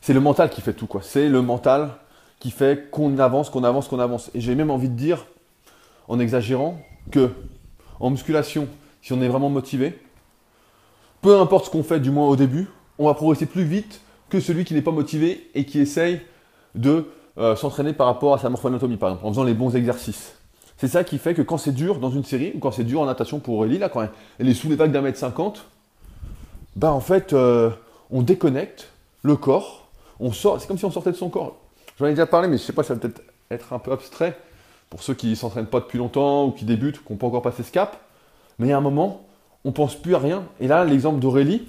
[0.00, 1.02] c'est le mental qui fait tout, quoi.
[1.02, 1.90] C'est le mental
[2.38, 4.30] qui fait qu'on avance, qu'on avance, qu'on avance.
[4.34, 5.26] Et j'ai même envie de dire,
[6.08, 6.78] en exagérant,
[7.10, 7.30] que
[8.00, 8.68] en musculation,
[9.02, 9.98] si on est vraiment motivé,
[11.22, 14.40] peu importe ce qu'on fait, du moins au début, on va progresser plus vite que
[14.40, 16.20] celui qui n'est pas motivé et qui essaye
[16.74, 17.06] de
[17.38, 20.34] euh, s'entraîner par rapport à sa morphoanatomie, par exemple, en faisant les bons exercices.
[20.78, 23.00] C'est ça qui fait que quand c'est dur dans une série, ou quand c'est dur
[23.00, 24.06] en natation pour Aurélie, là, quand
[24.38, 25.64] elle est sous les vagues d'un mètre cinquante,
[26.76, 27.70] bah en fait, euh,
[28.10, 28.88] on déconnecte
[29.22, 29.88] le corps,
[30.20, 31.56] on sort, c'est comme si on sortait de son corps.
[31.98, 34.36] J'en ai déjà parlé, mais je sais pas, ça va peut-être être un peu abstrait
[34.90, 37.42] pour ceux qui ne s'entraînent pas depuis longtemps ou qui débutent, qui n'ont pas encore
[37.42, 37.98] passé ce cap.
[38.58, 39.26] Mais à un moment,
[39.64, 40.44] on pense plus à rien.
[40.60, 41.66] Et là, l'exemple d'Aurélie,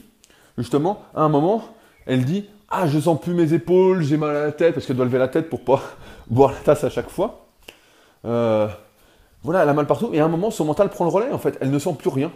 [0.58, 1.64] justement, à un moment,
[2.08, 4.96] elle dit Ah, je sens plus mes épaules, j'ai mal à la tête, parce qu'elle
[4.96, 5.82] doit lever la tête pour pas
[6.30, 7.46] boire la tasse à chaque fois.
[8.26, 8.68] Euh,
[9.44, 10.10] voilà, elle a mal partout.
[10.14, 11.58] Et à un moment, son mental prend le relais, en fait.
[11.62, 12.32] Elle ne sent plus rien.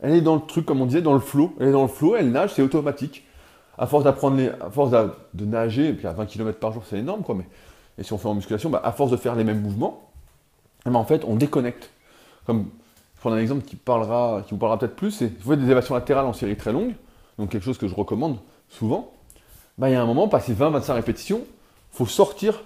[0.00, 1.54] Elle est dans le truc, comme on disait, dans le flot.
[1.58, 3.24] Elle est dans le flot, elle nage, c'est automatique.
[3.76, 6.98] À force d'apprendre, à force de nager, et puis à 20 km par jour, c'est
[6.98, 7.34] énorme, quoi.
[7.34, 7.44] Mais,
[7.98, 10.10] et si on fait en musculation, bah, à force de faire les mêmes mouvements,
[10.86, 11.90] eh ben, en fait, on déconnecte.
[12.46, 12.66] Comme,
[13.14, 15.66] je prends un exemple qui, parlera, qui vous parlera peut-être plus, c'est vous faites des
[15.66, 16.92] élévations latérales en série très longue,
[17.38, 19.13] donc quelque chose que je recommande souvent.
[19.78, 21.42] Bah, il y a un moment, passer 20-25 répétitions,
[21.90, 22.62] faut sortir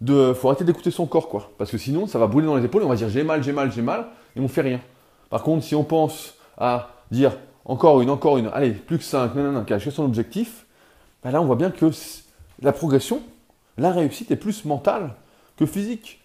[0.00, 1.50] de, faut arrêter d'écouter son corps, quoi.
[1.58, 3.42] Parce que sinon, ça va brûler dans les épaules et on va dire j'ai mal,
[3.42, 4.80] j'ai mal, j'ai mal, et on fait rien.
[5.28, 7.32] Par contre, si on pense à dire
[7.64, 10.66] encore une, encore une, allez, plus que 5, non, non, non, a son objectif,
[11.22, 11.90] bah là, on voit bien que
[12.62, 13.22] la progression,
[13.76, 15.14] la réussite est plus mentale
[15.56, 16.20] que physique.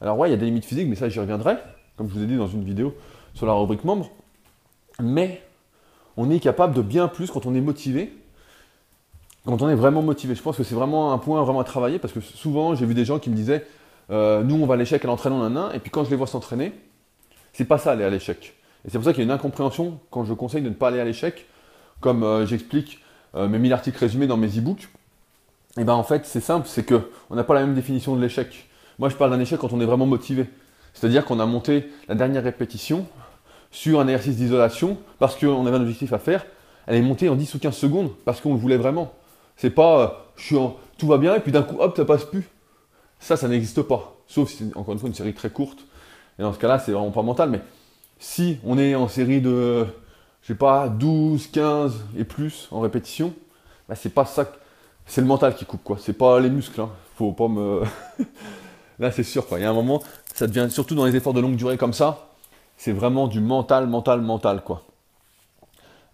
[0.00, 1.56] Alors ouais, il y a des limites physiques, mais ça j'y reviendrai,
[1.96, 2.94] comme je vous ai dit dans une vidéo
[3.34, 4.10] sur la rubrique membre.
[5.00, 5.42] Mais
[6.16, 8.12] on est capable de bien plus quand on est motivé,
[9.48, 10.34] quand on est vraiment motivé.
[10.34, 12.92] Je pense que c'est vraiment un point vraiment à travailler, parce que souvent j'ai vu
[12.92, 13.66] des gens qui me disaient,
[14.10, 16.16] euh, nous on va à l'échec à l'entraînement un un, et puis quand je les
[16.16, 16.74] vois s'entraîner,
[17.54, 18.54] c'est pas ça aller à l'échec.
[18.84, 20.88] Et c'est pour ça qu'il y a une incompréhension quand je conseille de ne pas
[20.88, 21.46] aller à l'échec,
[22.00, 23.02] comme euh, j'explique
[23.36, 24.90] euh, mes 1000 articles résumés dans mes e-books.
[25.78, 28.20] Et ben en fait c'est simple, c'est que on n'a pas la même définition de
[28.20, 28.68] l'échec.
[28.98, 30.46] Moi, je parle d'un échec quand on est vraiment motivé.
[30.92, 33.06] C'est-à-dire qu'on a monté la dernière répétition
[33.70, 36.44] sur un exercice d'isolation parce qu'on avait un objectif à faire.
[36.86, 39.14] Elle est montée en 10 ou 15 secondes parce qu'on le voulait vraiment.
[39.58, 40.56] C'est pas euh, je suis
[40.96, 42.48] tout va bien et puis d'un coup, hop, ça passe plus.
[43.20, 44.16] Ça, ça n'existe pas.
[44.26, 45.80] Sauf si c'est encore une fois une série très courte.
[46.38, 47.50] Et dans ce cas-là, c'est vraiment pas mental.
[47.50, 47.60] Mais
[48.18, 49.84] si on est en série de,
[50.42, 53.34] je sais pas, 12, 15 et plus en répétition,
[53.88, 54.50] bah, c'est pas ça.
[55.06, 55.96] C'est le mental qui coupe, quoi.
[55.98, 56.80] C'est pas les muscles.
[56.80, 56.90] Hein.
[57.16, 57.82] Faut pas me.
[58.98, 59.58] Là, c'est sûr, quoi.
[59.58, 60.02] Il y a un moment,
[60.34, 62.28] ça devient, surtout dans les efforts de longue durée comme ça,
[62.76, 64.82] c'est vraiment du mental, mental, mental, quoi.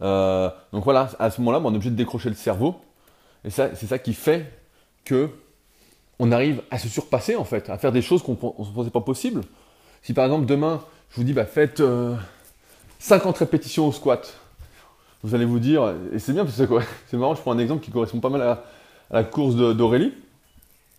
[0.02, 2.76] Euh, donc voilà, à ce moment-là, on est obligé de décrocher le cerveau.
[3.44, 4.50] Et c'est ça qui fait
[5.04, 5.28] que
[6.18, 9.00] on arrive à se surpasser, en fait, à faire des choses qu'on ne pensait pas
[9.00, 9.42] possible.
[10.02, 11.82] Si par exemple, demain, je vous dis, bah, faites
[12.98, 14.38] 50 euh, répétitions au squat,
[15.22, 16.78] vous allez vous dire, et c'est bien parce que
[17.10, 18.64] c'est marrant, je prends un exemple qui correspond pas mal à,
[19.10, 20.12] la course d'Aurélie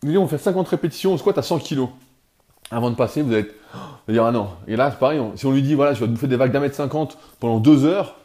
[0.03, 1.87] on fait 50 répétitions au squat à 100 kg.
[2.71, 3.47] Avant de passer, vous allez,
[4.07, 4.49] dire ah non.
[4.67, 6.51] Et là, c'est pareil, si on lui dit voilà, je vais nous faire des vagues
[6.51, 8.15] d'un mètre 50 pendant deux heures,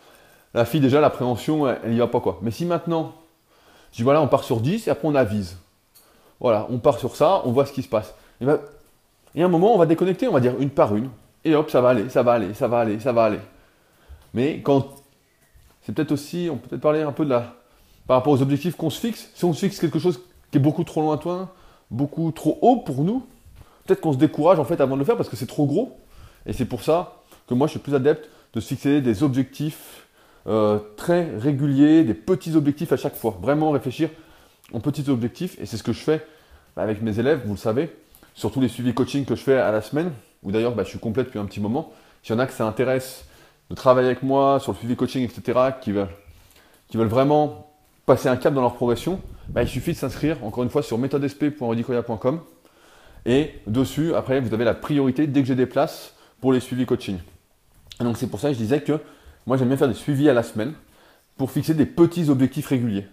[0.55, 2.39] la fille déjà l'appréhension, elle, n'y va pas quoi.
[2.43, 3.15] Mais si maintenant,
[3.93, 5.57] je dis voilà, on part sur 10 et après on avise.
[6.41, 8.15] Voilà, on part sur ça, on voit ce qui se passe.
[8.41, 8.59] Et, ben,
[9.37, 11.11] a un moment, on va déconnecter, on va dire une par une.
[11.45, 13.41] Et hop, ça va aller, ça va aller, ça va aller, ça va aller.
[14.35, 14.87] Mais quand.
[15.83, 17.55] C'est peut-être aussi, on peut peut-être parler un peu de la.
[18.07, 19.31] Par rapport aux objectifs qu'on se fixe.
[19.35, 21.49] Si on se fixe quelque chose qui est beaucoup trop lointain,
[21.91, 23.25] beaucoup trop haut pour nous,
[23.87, 25.99] peut-être qu'on se décourage en fait avant de le faire parce que c'est trop gros.
[26.47, 30.07] Et c'est pour ça que moi je suis plus adepte de se fixer des objectifs
[30.47, 33.39] euh, très réguliers, des petits objectifs à chaque fois.
[33.43, 34.11] Vraiment réfléchir
[34.73, 35.59] en petits objectifs.
[35.61, 36.27] Et c'est ce que je fais
[36.77, 37.95] bah, avec mes élèves, vous le savez,
[38.35, 40.99] surtout les suivis coaching que je fais à la semaine, ou d'ailleurs bah, je suis
[40.99, 41.93] complet depuis un petit moment.
[42.23, 43.25] S'il y en a que ça intéresse
[43.71, 47.71] de travailler avec moi sur le suivi coaching, etc., qui veulent, vraiment
[48.07, 50.99] passer un cap dans leur progression, bah, il suffit de s'inscrire encore une fois sur
[50.99, 52.41] méthodesp.rudicoya.com
[53.27, 56.87] et dessus, après, vous avez la priorité dès que j'ai des places pour les suivis
[56.87, 57.19] coaching.
[58.01, 58.99] donc c'est pour ça que je disais que
[59.47, 60.75] moi j'aime bien faire des suivis à la semaine
[61.37, 63.07] pour fixer des petits objectifs réguliers.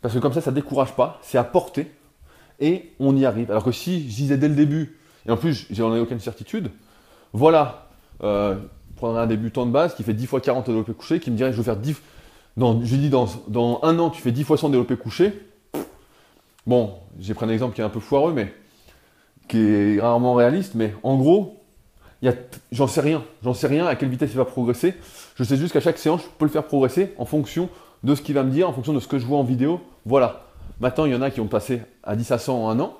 [0.00, 1.90] Parce que comme ça, ça ne décourage pas, c'est à portée
[2.60, 3.50] et on y arrive.
[3.50, 6.70] Alors que si je disais dès le début, et en plus j'en ai aucune certitude,
[7.32, 7.88] voilà,
[8.22, 8.56] euh,
[8.96, 11.52] prendre un débutant de base qui fait 10 fois 40 développé couché, qui me dirait
[11.52, 11.96] je veux faire 10,
[12.56, 15.32] dans, je dis dans, dans un an tu fais 10 fois 100 développé couché.
[16.66, 18.54] Bon, j'ai pris un exemple qui est un peu foireux, mais
[19.48, 21.63] qui est rarement réaliste, mais en gros,
[22.72, 23.22] j'en sais rien.
[23.42, 24.94] J'en sais rien à quelle vitesse il va progresser.
[25.36, 27.68] Je sais juste qu'à chaque séance, je peux le faire progresser en fonction
[28.02, 29.80] de ce qu'il va me dire, en fonction de ce que je vois en vidéo.
[30.06, 30.46] Voilà.
[30.80, 32.96] Maintenant, il y en a qui ont passé à 10 à 100 en un an.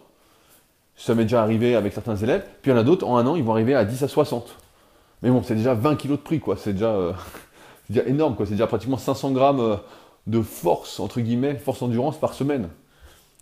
[0.97, 2.45] Ça m'est déjà arrivé avec certains élèves.
[2.63, 4.09] Puis il y en a d'autres, en un an, ils vont arriver à 10 à
[4.09, 4.57] 60.
[5.23, 6.57] Mais bon, c'est déjà 20 kilos de prix, quoi.
[6.57, 7.13] C'est déjà, euh,
[7.91, 8.47] déjà, énorme, quoi.
[8.47, 9.77] C'est déjà pratiquement 500 grammes euh,
[10.27, 12.69] de force, entre guillemets, force endurance par semaine.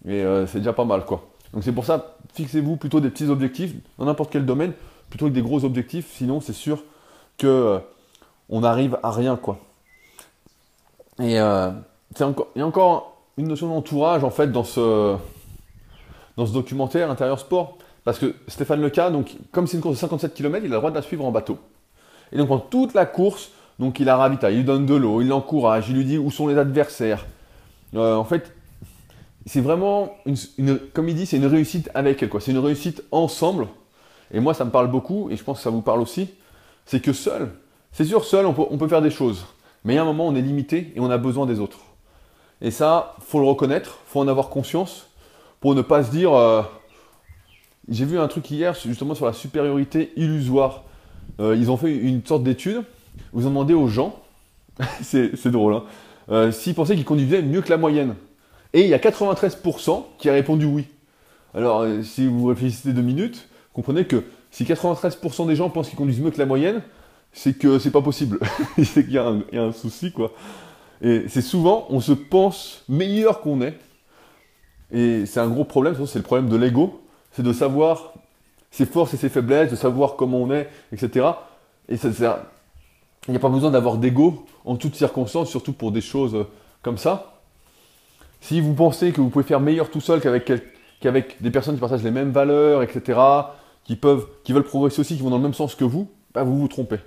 [0.06, 1.28] Et euh, c'est déjà pas mal, quoi.
[1.52, 4.72] Donc c'est pour ça, fixez-vous plutôt des petits objectifs dans n'importe quel domaine,
[5.12, 6.10] plutôt que des gros objectifs.
[6.16, 6.82] Sinon, c'est sûr
[7.36, 7.78] que
[8.48, 9.58] on n'arrive à rien, quoi.
[11.18, 15.14] Et encore, il y a encore une notion d'entourage en fait dans ce,
[16.38, 17.76] dans ce documentaire intérieur sport.
[18.04, 20.78] Parce que Stéphane Leca, donc, comme c'est une course de 57 km, il a le
[20.78, 21.58] droit de la suivre en bateau.
[22.32, 25.20] Et donc pendant toute la course, donc il la ravitaille, il lui donne de l'eau,
[25.20, 27.26] il l'encourage, il lui dit où sont les adversaires.
[27.94, 28.50] Euh, en fait,
[29.44, 32.30] c'est vraiment, une, comme il dit, c'est une réussite avec elle.
[32.40, 33.68] C'est une réussite ensemble.
[34.32, 36.30] Et moi, ça me parle beaucoup, et je pense que ça vous parle aussi.
[36.86, 37.50] C'est que seul,
[37.92, 39.44] c'est sûr, seul, on peut, faire des choses.
[39.84, 41.78] Mais il y a un moment, on est limité et on a besoin des autres.
[42.60, 45.08] Et ça, faut le reconnaître, faut en avoir conscience
[45.60, 46.32] pour ne pas se dire.
[46.32, 46.62] Euh,
[47.88, 50.84] j'ai vu un truc hier justement sur la supériorité illusoire.
[51.40, 52.84] Euh, ils ont fait une sorte d'étude
[53.34, 54.22] ils ont demandé aux gens,
[55.02, 55.84] c'est drôle, hein,
[56.30, 58.14] euh, s'ils pensaient qu'ils conduisaient mieux que la moyenne.
[58.72, 60.86] Et il y a 93% qui a répondu oui.
[61.54, 66.20] Alors, si vous réfléchissez deux minutes, comprenez que si 93% des gens pensent qu'ils conduisent
[66.20, 66.82] mieux que la moyenne,
[67.32, 68.38] c'est que c'est pas possible.
[68.84, 70.32] c'est qu'il y, a un souci, quoi.
[71.00, 73.78] Et c'est souvent, on se pense meilleur qu'on est.
[74.92, 77.00] Et c'est un gros problème, c'est le problème de l'ego.
[77.32, 78.12] C'est de savoir
[78.70, 81.26] ses forces et ses faiblesses, de savoir comment on est, etc.
[81.88, 86.46] Et il n'y a pas besoin d'avoir d'ego en toutes circonstances, surtout pour des choses
[86.82, 87.40] comme ça.
[88.40, 92.02] Si vous pensez que vous pouvez faire meilleur tout seul qu'avec des personnes qui partagent
[92.02, 93.18] les mêmes valeurs, etc.,
[93.84, 96.44] qui, peuvent, qui veulent progresser aussi, qui vont dans le même sens que vous, bah
[96.44, 96.98] vous vous trompez.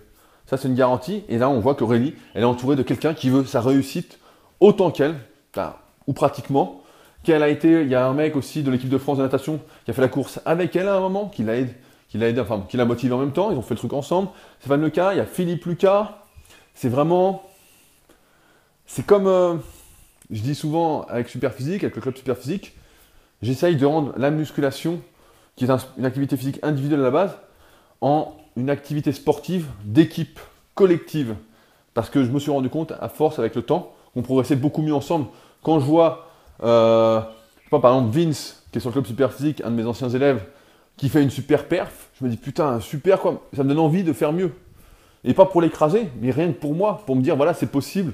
[0.45, 1.23] Ça, c'est une garantie.
[1.27, 4.19] Et là, on voit qu'Aurélie, elle est entourée de quelqu'un qui veut sa réussite
[4.59, 5.15] autant qu'elle,
[6.07, 6.81] ou pratiquement.
[7.23, 9.59] Qu'elle a été, il y a un mec aussi de l'équipe de France de natation
[9.83, 11.73] qui a fait la course avec elle à un moment, qui l'a aidé,
[12.07, 13.49] qui l'a aidé, enfin, qui l'a motivé en même temps.
[13.49, 14.29] Ils ont fait le truc ensemble.
[14.59, 16.23] Stéphane Leca, il y a Philippe Lucas.
[16.75, 17.41] C'est vraiment,
[18.85, 19.55] c'est comme, euh,
[20.29, 22.75] je dis souvent avec Superphysique, avec le club Superphysique,
[23.41, 25.01] j'essaye de rendre la musculation,
[25.55, 27.37] qui est une activité physique individuelle à la base,
[28.01, 30.39] en une activité sportive d'équipe,
[30.75, 31.35] collective.
[31.93, 34.81] Parce que je me suis rendu compte, à force, avec le temps, qu'on progressait beaucoup
[34.81, 35.27] mieux ensemble.
[35.63, 36.27] Quand je vois,
[36.63, 37.21] euh,
[37.69, 40.09] pas, par exemple, Vince, qui est sur le club super physique, un de mes anciens
[40.09, 40.43] élèves,
[40.97, 44.03] qui fait une super perf, je me dis putain, super quoi, ça me donne envie
[44.03, 44.53] de faire mieux.
[45.23, 48.13] Et pas pour l'écraser, mais rien que pour moi, pour me dire voilà, c'est possible.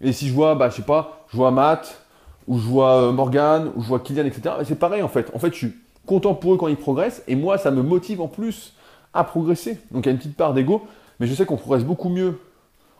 [0.00, 2.04] Et si je vois, bah, je sais pas, je vois Matt,
[2.46, 5.30] ou je vois euh, Morgan, ou je vois Kylian, etc., c'est pareil en fait.
[5.34, 5.74] En fait, je suis
[6.06, 8.74] content pour eux quand ils progressent, et moi, ça me motive en plus
[9.12, 9.78] à progresser.
[9.90, 10.86] Donc il y a une petite part d'ego,
[11.20, 12.38] mais je sais qu'on progresse beaucoup mieux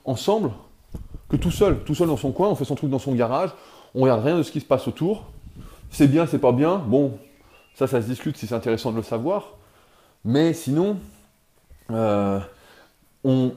[0.05, 0.51] ensemble
[1.29, 1.79] que tout seul.
[1.85, 3.51] Tout seul dans son coin, on fait son truc dans son garage,
[3.95, 5.25] on regarde rien de ce qui se passe autour.
[5.91, 6.77] C'est bien, c'est pas bien.
[6.79, 7.19] Bon,
[7.75, 9.55] ça, ça se discute si c'est intéressant de le savoir.
[10.25, 10.99] Mais sinon,
[11.91, 12.41] euh,
[13.25, 13.53] on,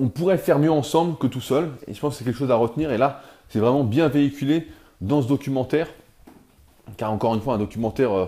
[0.00, 1.70] on pourrait faire mieux ensemble que tout seul.
[1.86, 2.90] Et je pense que c'est quelque chose à retenir.
[2.90, 4.68] Et là, c'est vraiment bien véhiculé
[5.00, 5.88] dans ce documentaire.
[6.96, 8.26] Car encore une fois, un documentaire, euh,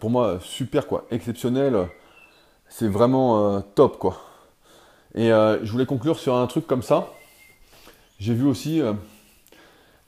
[0.00, 1.88] pour moi, super, quoi, exceptionnel
[2.68, 4.20] c'est vraiment euh, top quoi.
[5.14, 7.08] Et euh, je voulais conclure sur un truc comme ça.
[8.18, 8.92] J'ai vu aussi, euh,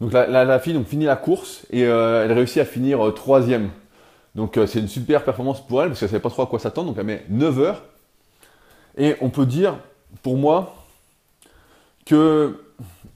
[0.00, 3.70] donc la, fille donc, finit la course et elle réussit à finir troisième.
[4.34, 6.58] Donc c'est une super performance pour elle parce qu'elle ne savait pas trop à quoi
[6.58, 6.88] s'attendre.
[6.88, 7.82] Donc elle met 9 heures.
[8.96, 9.78] Et on peut dire,
[10.22, 10.74] pour moi,
[12.06, 12.64] que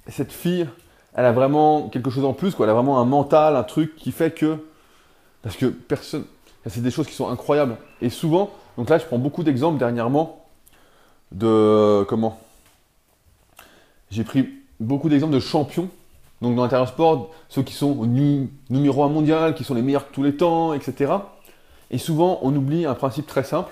[0.08, 0.66] cette fille,
[1.14, 2.54] elle a vraiment quelque chose en plus.
[2.54, 2.66] Quoi.
[2.66, 4.58] Elle a vraiment un mental, un truc qui fait que...
[5.42, 6.24] Parce que personne...
[6.66, 7.76] C'est des choses qui sont incroyables.
[8.00, 10.44] Et souvent, donc là, je prends beaucoup d'exemples dernièrement
[11.32, 12.38] de comment?
[14.10, 14.48] J'ai pris
[14.78, 15.88] beaucoup d'exemples de champions
[16.42, 20.02] Donc dans l'intérieur sport, ceux qui sont au numéro 1 mondial, qui sont les meilleurs
[20.02, 21.12] de tous les temps, etc.
[21.92, 23.70] Et souvent, on oublie un principe très simple.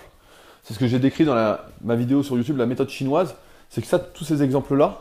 [0.63, 3.35] C'est ce que j'ai décrit dans ma vidéo sur YouTube, la méthode chinoise.
[3.71, 5.01] C'est que ça, tous ces exemples-là,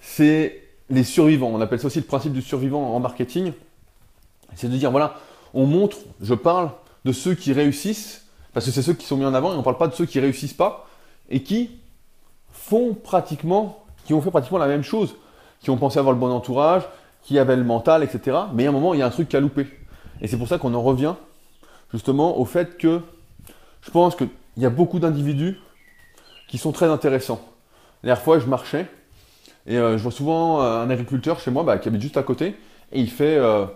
[0.00, 1.48] c'est les survivants.
[1.48, 3.52] On appelle ça aussi le principe du survivant en marketing.
[4.54, 5.14] C'est de dire, voilà,
[5.54, 6.70] on montre, je parle
[7.04, 9.58] de ceux qui réussissent, parce que c'est ceux qui sont mis en avant, et on
[9.58, 10.86] ne parle pas de ceux qui réussissent pas,
[11.30, 11.70] et qui
[12.52, 15.14] font pratiquement, qui ont fait pratiquement la même chose,
[15.60, 16.82] qui ont pensé avoir le bon entourage,
[17.22, 18.36] qui avaient le mental, etc.
[18.54, 19.66] Mais à un moment, il y a un truc qui a loupé.
[20.20, 21.14] Et c'est pour ça qu'on en revient
[21.92, 23.00] justement au fait que
[23.82, 25.58] je pense qu'il y a beaucoup d'individus
[26.48, 27.40] qui sont très intéressants.
[28.02, 28.86] La dernière fois, je marchais
[29.66, 32.22] et euh, je vois souvent euh, un agriculteur chez moi bah, qui habite juste à
[32.22, 32.56] côté
[32.92, 33.66] et il fait, euh,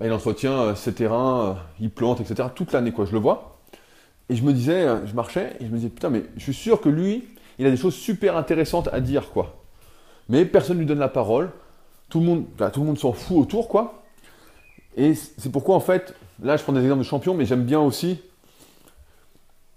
[0.00, 2.48] bah, il entretient ses terrains, il plante, etc.
[2.54, 3.04] toute l'année, quoi.
[3.04, 3.58] Je le vois.
[4.30, 6.80] Et je me disais, je marchais et je me disais, putain, mais je suis sûr
[6.80, 9.62] que lui, il a des choses super intéressantes à dire, quoi.
[10.30, 11.50] Mais personne ne lui donne la parole.
[12.08, 14.02] Tout le monde, bah, tout le monde s'en fout autour, quoi.
[14.96, 17.80] Et c'est pourquoi, en fait, là, je prends des exemples de champions, mais j'aime bien
[17.80, 18.22] aussi.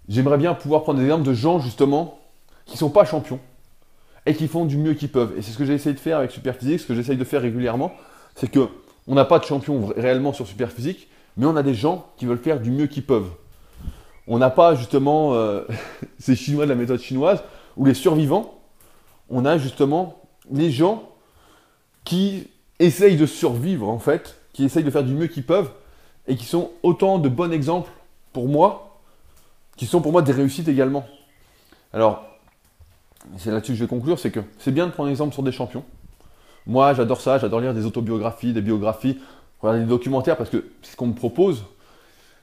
[0.08, 2.20] J'aimerais bien pouvoir prendre des exemples de gens, justement,
[2.66, 3.40] qui ne sont pas champions
[4.26, 5.34] et qui font du mieux qu'ils peuvent.
[5.38, 7.42] Et c'est ce que j'ai essayé de faire avec Superphysique, ce que j'essaye de faire
[7.42, 7.92] régulièrement,
[8.36, 8.70] c'est que
[9.08, 12.38] on n'a pas de champion réellement sur Superphysique, mais on a des gens qui veulent
[12.40, 13.32] faire du mieux qu'ils peuvent.
[14.28, 15.64] On n'a pas justement euh,
[16.20, 17.44] ces Chinois de la méthode chinoise
[17.76, 18.60] ou les survivants.
[19.30, 21.10] On a justement les gens
[22.04, 22.48] qui
[22.80, 25.72] essayent de survivre en fait, qui essayent de faire du mieux qu'ils peuvent
[26.28, 27.92] et qui sont autant de bons exemples
[28.32, 29.00] pour moi,
[29.76, 31.06] qui sont pour moi des réussites également.
[31.92, 32.24] Alors,
[33.38, 35.52] c'est là-dessus que je vais conclure, c'est que c'est bien de prendre exemple sur des
[35.52, 35.84] champions.
[36.66, 39.20] Moi, j'adore ça, j'adore lire des autobiographies, des biographies,
[39.62, 41.64] regarder des documentaires parce que c'est ce qu'on me propose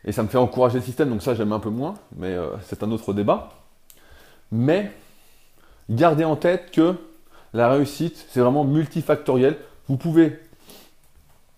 [0.04, 2.50] et ça me fait encourager le système, donc ça j'aime un peu moins, mais euh,
[2.62, 3.50] c'est un autre débat.
[4.50, 4.92] Mais
[5.88, 6.94] gardez en tête que
[7.52, 9.56] la réussite, c'est vraiment multifactoriel.
[9.88, 10.40] Vous pouvez,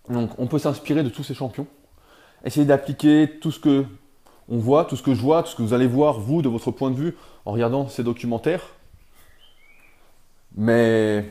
[0.08, 1.66] donc on peut s'inspirer de tous ces champions,
[2.44, 3.84] essayer d'appliquer tout ce que
[4.48, 6.48] on voit, tout ce que je vois, tout ce que vous allez voir vous de
[6.48, 8.66] votre point de vue en regardant ces documentaires.
[10.56, 11.24] Mais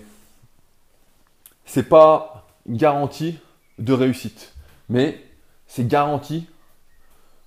[1.72, 3.40] c'est pas garantie
[3.80, 4.54] de réussite,
[4.90, 5.24] mais
[5.68, 6.46] c'est garanti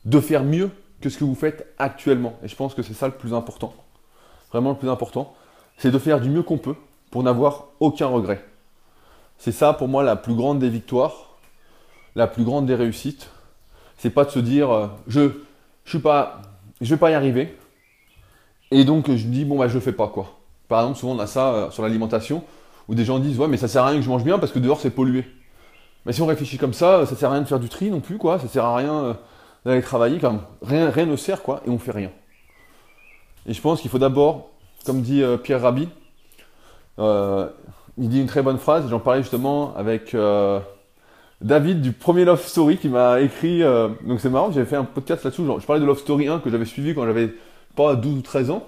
[0.06, 0.70] de faire mieux
[1.02, 2.38] que ce que vous faites actuellement.
[2.42, 3.74] Et je pense que c'est ça le plus important.
[4.50, 5.34] Vraiment le plus important,
[5.76, 6.76] c'est de faire du mieux qu'on peut
[7.10, 8.42] pour n'avoir aucun regret.
[9.36, 11.36] C'est ça pour moi la plus grande des victoires,
[12.14, 13.28] la plus grande des réussites.
[13.98, 15.42] C'est pas de se dire euh, je
[15.84, 15.98] je
[16.80, 17.58] je vais pas y arriver
[18.70, 20.38] et donc je dis bon bah je le fais pas quoi.
[20.68, 22.42] Par exemple, souvent on a ça euh, sur l'alimentation,
[22.88, 24.52] où des gens disent ouais mais ça sert à rien que je mange bien parce
[24.52, 25.24] que dehors c'est pollué.
[26.06, 28.00] Mais si on réfléchit comme ça, ça sert à rien de faire du tri non
[28.00, 29.14] plus quoi, ça sert à rien euh,
[29.64, 32.10] d'aller travailler, quand rien, rien ne sert quoi, et on fait rien.
[33.46, 34.50] Et je pense qu'il faut d'abord,
[34.84, 35.88] comme dit euh, Pierre Rabhi,
[36.98, 40.16] il dit une très bonne phrase, j'en parlais justement avec
[41.40, 43.62] David du premier Love Story qui m'a écrit,
[44.06, 46.50] donc c'est marrant, j'avais fait un podcast là-dessus, je parlais de Love Story 1 que
[46.50, 47.32] j'avais suivi quand j'avais
[47.74, 48.62] pas 12 ou 13 ans,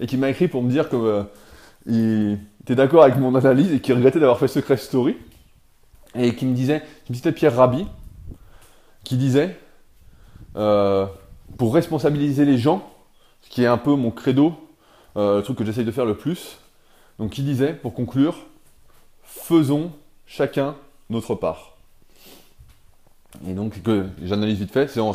[0.00, 0.98] et qui m'a écrit pour me dire qu'il
[1.88, 5.16] euh, était d'accord avec mon analyse et qu'il regrettait d'avoir fait Secret Story.
[6.14, 7.86] Et qui me disait, qui me citait Pierre Rabhi,
[9.02, 9.58] qui disait,
[10.56, 11.06] euh,
[11.56, 12.88] pour responsabiliser les gens,
[13.40, 14.54] ce qui est un peu mon credo,
[15.16, 16.58] euh, le truc que j'essaye de faire le plus,
[17.18, 18.36] donc qui disait, pour conclure,
[19.22, 19.90] faisons
[20.26, 20.76] chacun
[21.08, 21.76] notre part.
[23.46, 25.14] Et donc, que j'analyse vite fait, c'est en,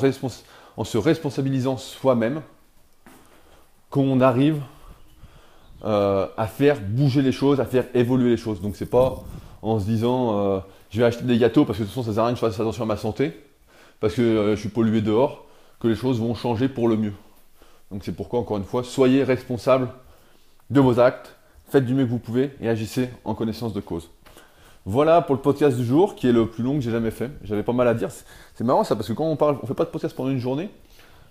[0.77, 2.41] en se responsabilisant soi-même
[3.89, 4.61] qu'on arrive
[5.85, 8.61] euh, à faire bouger les choses, à faire évoluer les choses.
[8.61, 9.23] Donc c'est pas
[9.61, 10.59] en se disant euh,
[10.89, 12.39] je vais acheter des gâteaux parce que de toute façon ça sert à rien que
[12.39, 13.33] je fasse attention à ma santé,
[13.99, 15.45] parce que euh, je suis pollué dehors,
[15.79, 17.13] que les choses vont changer pour le mieux.
[17.91, 19.89] Donc c'est pourquoi encore une fois, soyez responsable
[20.71, 21.35] de vos actes,
[21.69, 24.09] faites du mieux que vous pouvez et agissez en connaissance de cause.
[24.85, 27.29] Voilà pour le podcast du jour, qui est le plus long que j'ai jamais fait.
[27.43, 28.09] J'avais pas mal à dire.
[28.55, 30.39] C'est marrant ça, parce que quand on parle, on fait pas de podcast pendant une
[30.39, 30.69] journée,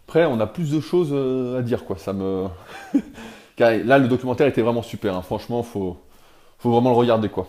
[0.07, 1.13] après, on a plus de choses
[1.57, 1.97] à dire, quoi.
[1.99, 2.47] Ça me.
[3.59, 5.16] Là, le documentaire était vraiment super.
[5.16, 5.23] Hein.
[5.23, 5.97] Franchement, faut,
[6.59, 7.49] faut vraiment le regarder, quoi.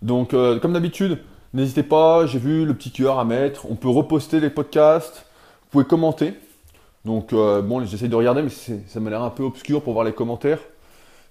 [0.00, 1.18] Donc, euh, comme d'habitude,
[1.54, 2.26] n'hésitez pas.
[2.26, 3.66] J'ai vu le petit cœur à mettre.
[3.70, 5.26] On peut reposter les podcasts.
[5.62, 6.34] Vous pouvez commenter.
[7.04, 10.04] Donc, euh, bon, j'essaye de regarder, mais ça m'a l'air un peu obscur pour voir
[10.04, 10.60] les commentaires.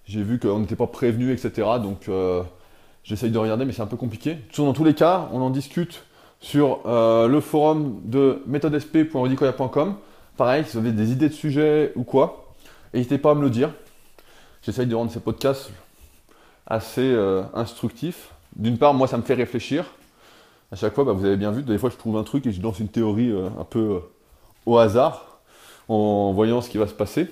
[0.05, 1.67] J'ai vu qu'on n'était pas prévenu, etc.
[1.81, 2.09] Donc,
[3.05, 4.37] j'essaye de regarder, mais c'est un peu compliqué.
[4.57, 6.03] Dans tous les cas, on en discute
[6.41, 9.95] sur le forum de méthodesp.rodicoya.com.
[10.35, 12.53] Pareil, si vous avez des idées de sujets ou quoi,
[12.93, 13.69] n'hésitez pas à me le dire.
[14.63, 15.71] J'essaye de rendre ces podcasts
[16.65, 18.29] assez euh, instructifs.
[18.55, 19.85] D'une part, moi, ça me fait réfléchir.
[20.71, 22.51] À chaque fois, bah, vous avez bien vu, des fois, je trouve un truc et
[22.51, 23.99] je lance une théorie euh, un peu euh,
[24.65, 25.39] au hasard,
[25.89, 27.27] en voyant ce qui va se passer.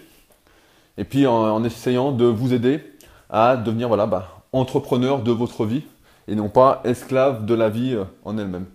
[0.98, 2.84] Et puis, en, essayant de vous aider
[3.30, 5.84] à devenir voilà, bah, entrepreneur de votre vie
[6.28, 8.66] et non pas esclaves de la vie en elle-même.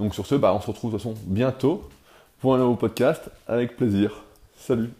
[0.00, 1.88] Donc sur ce, bah, on se retrouve de toute façon bientôt
[2.40, 4.24] pour un nouveau podcast avec plaisir.
[4.56, 4.99] Salut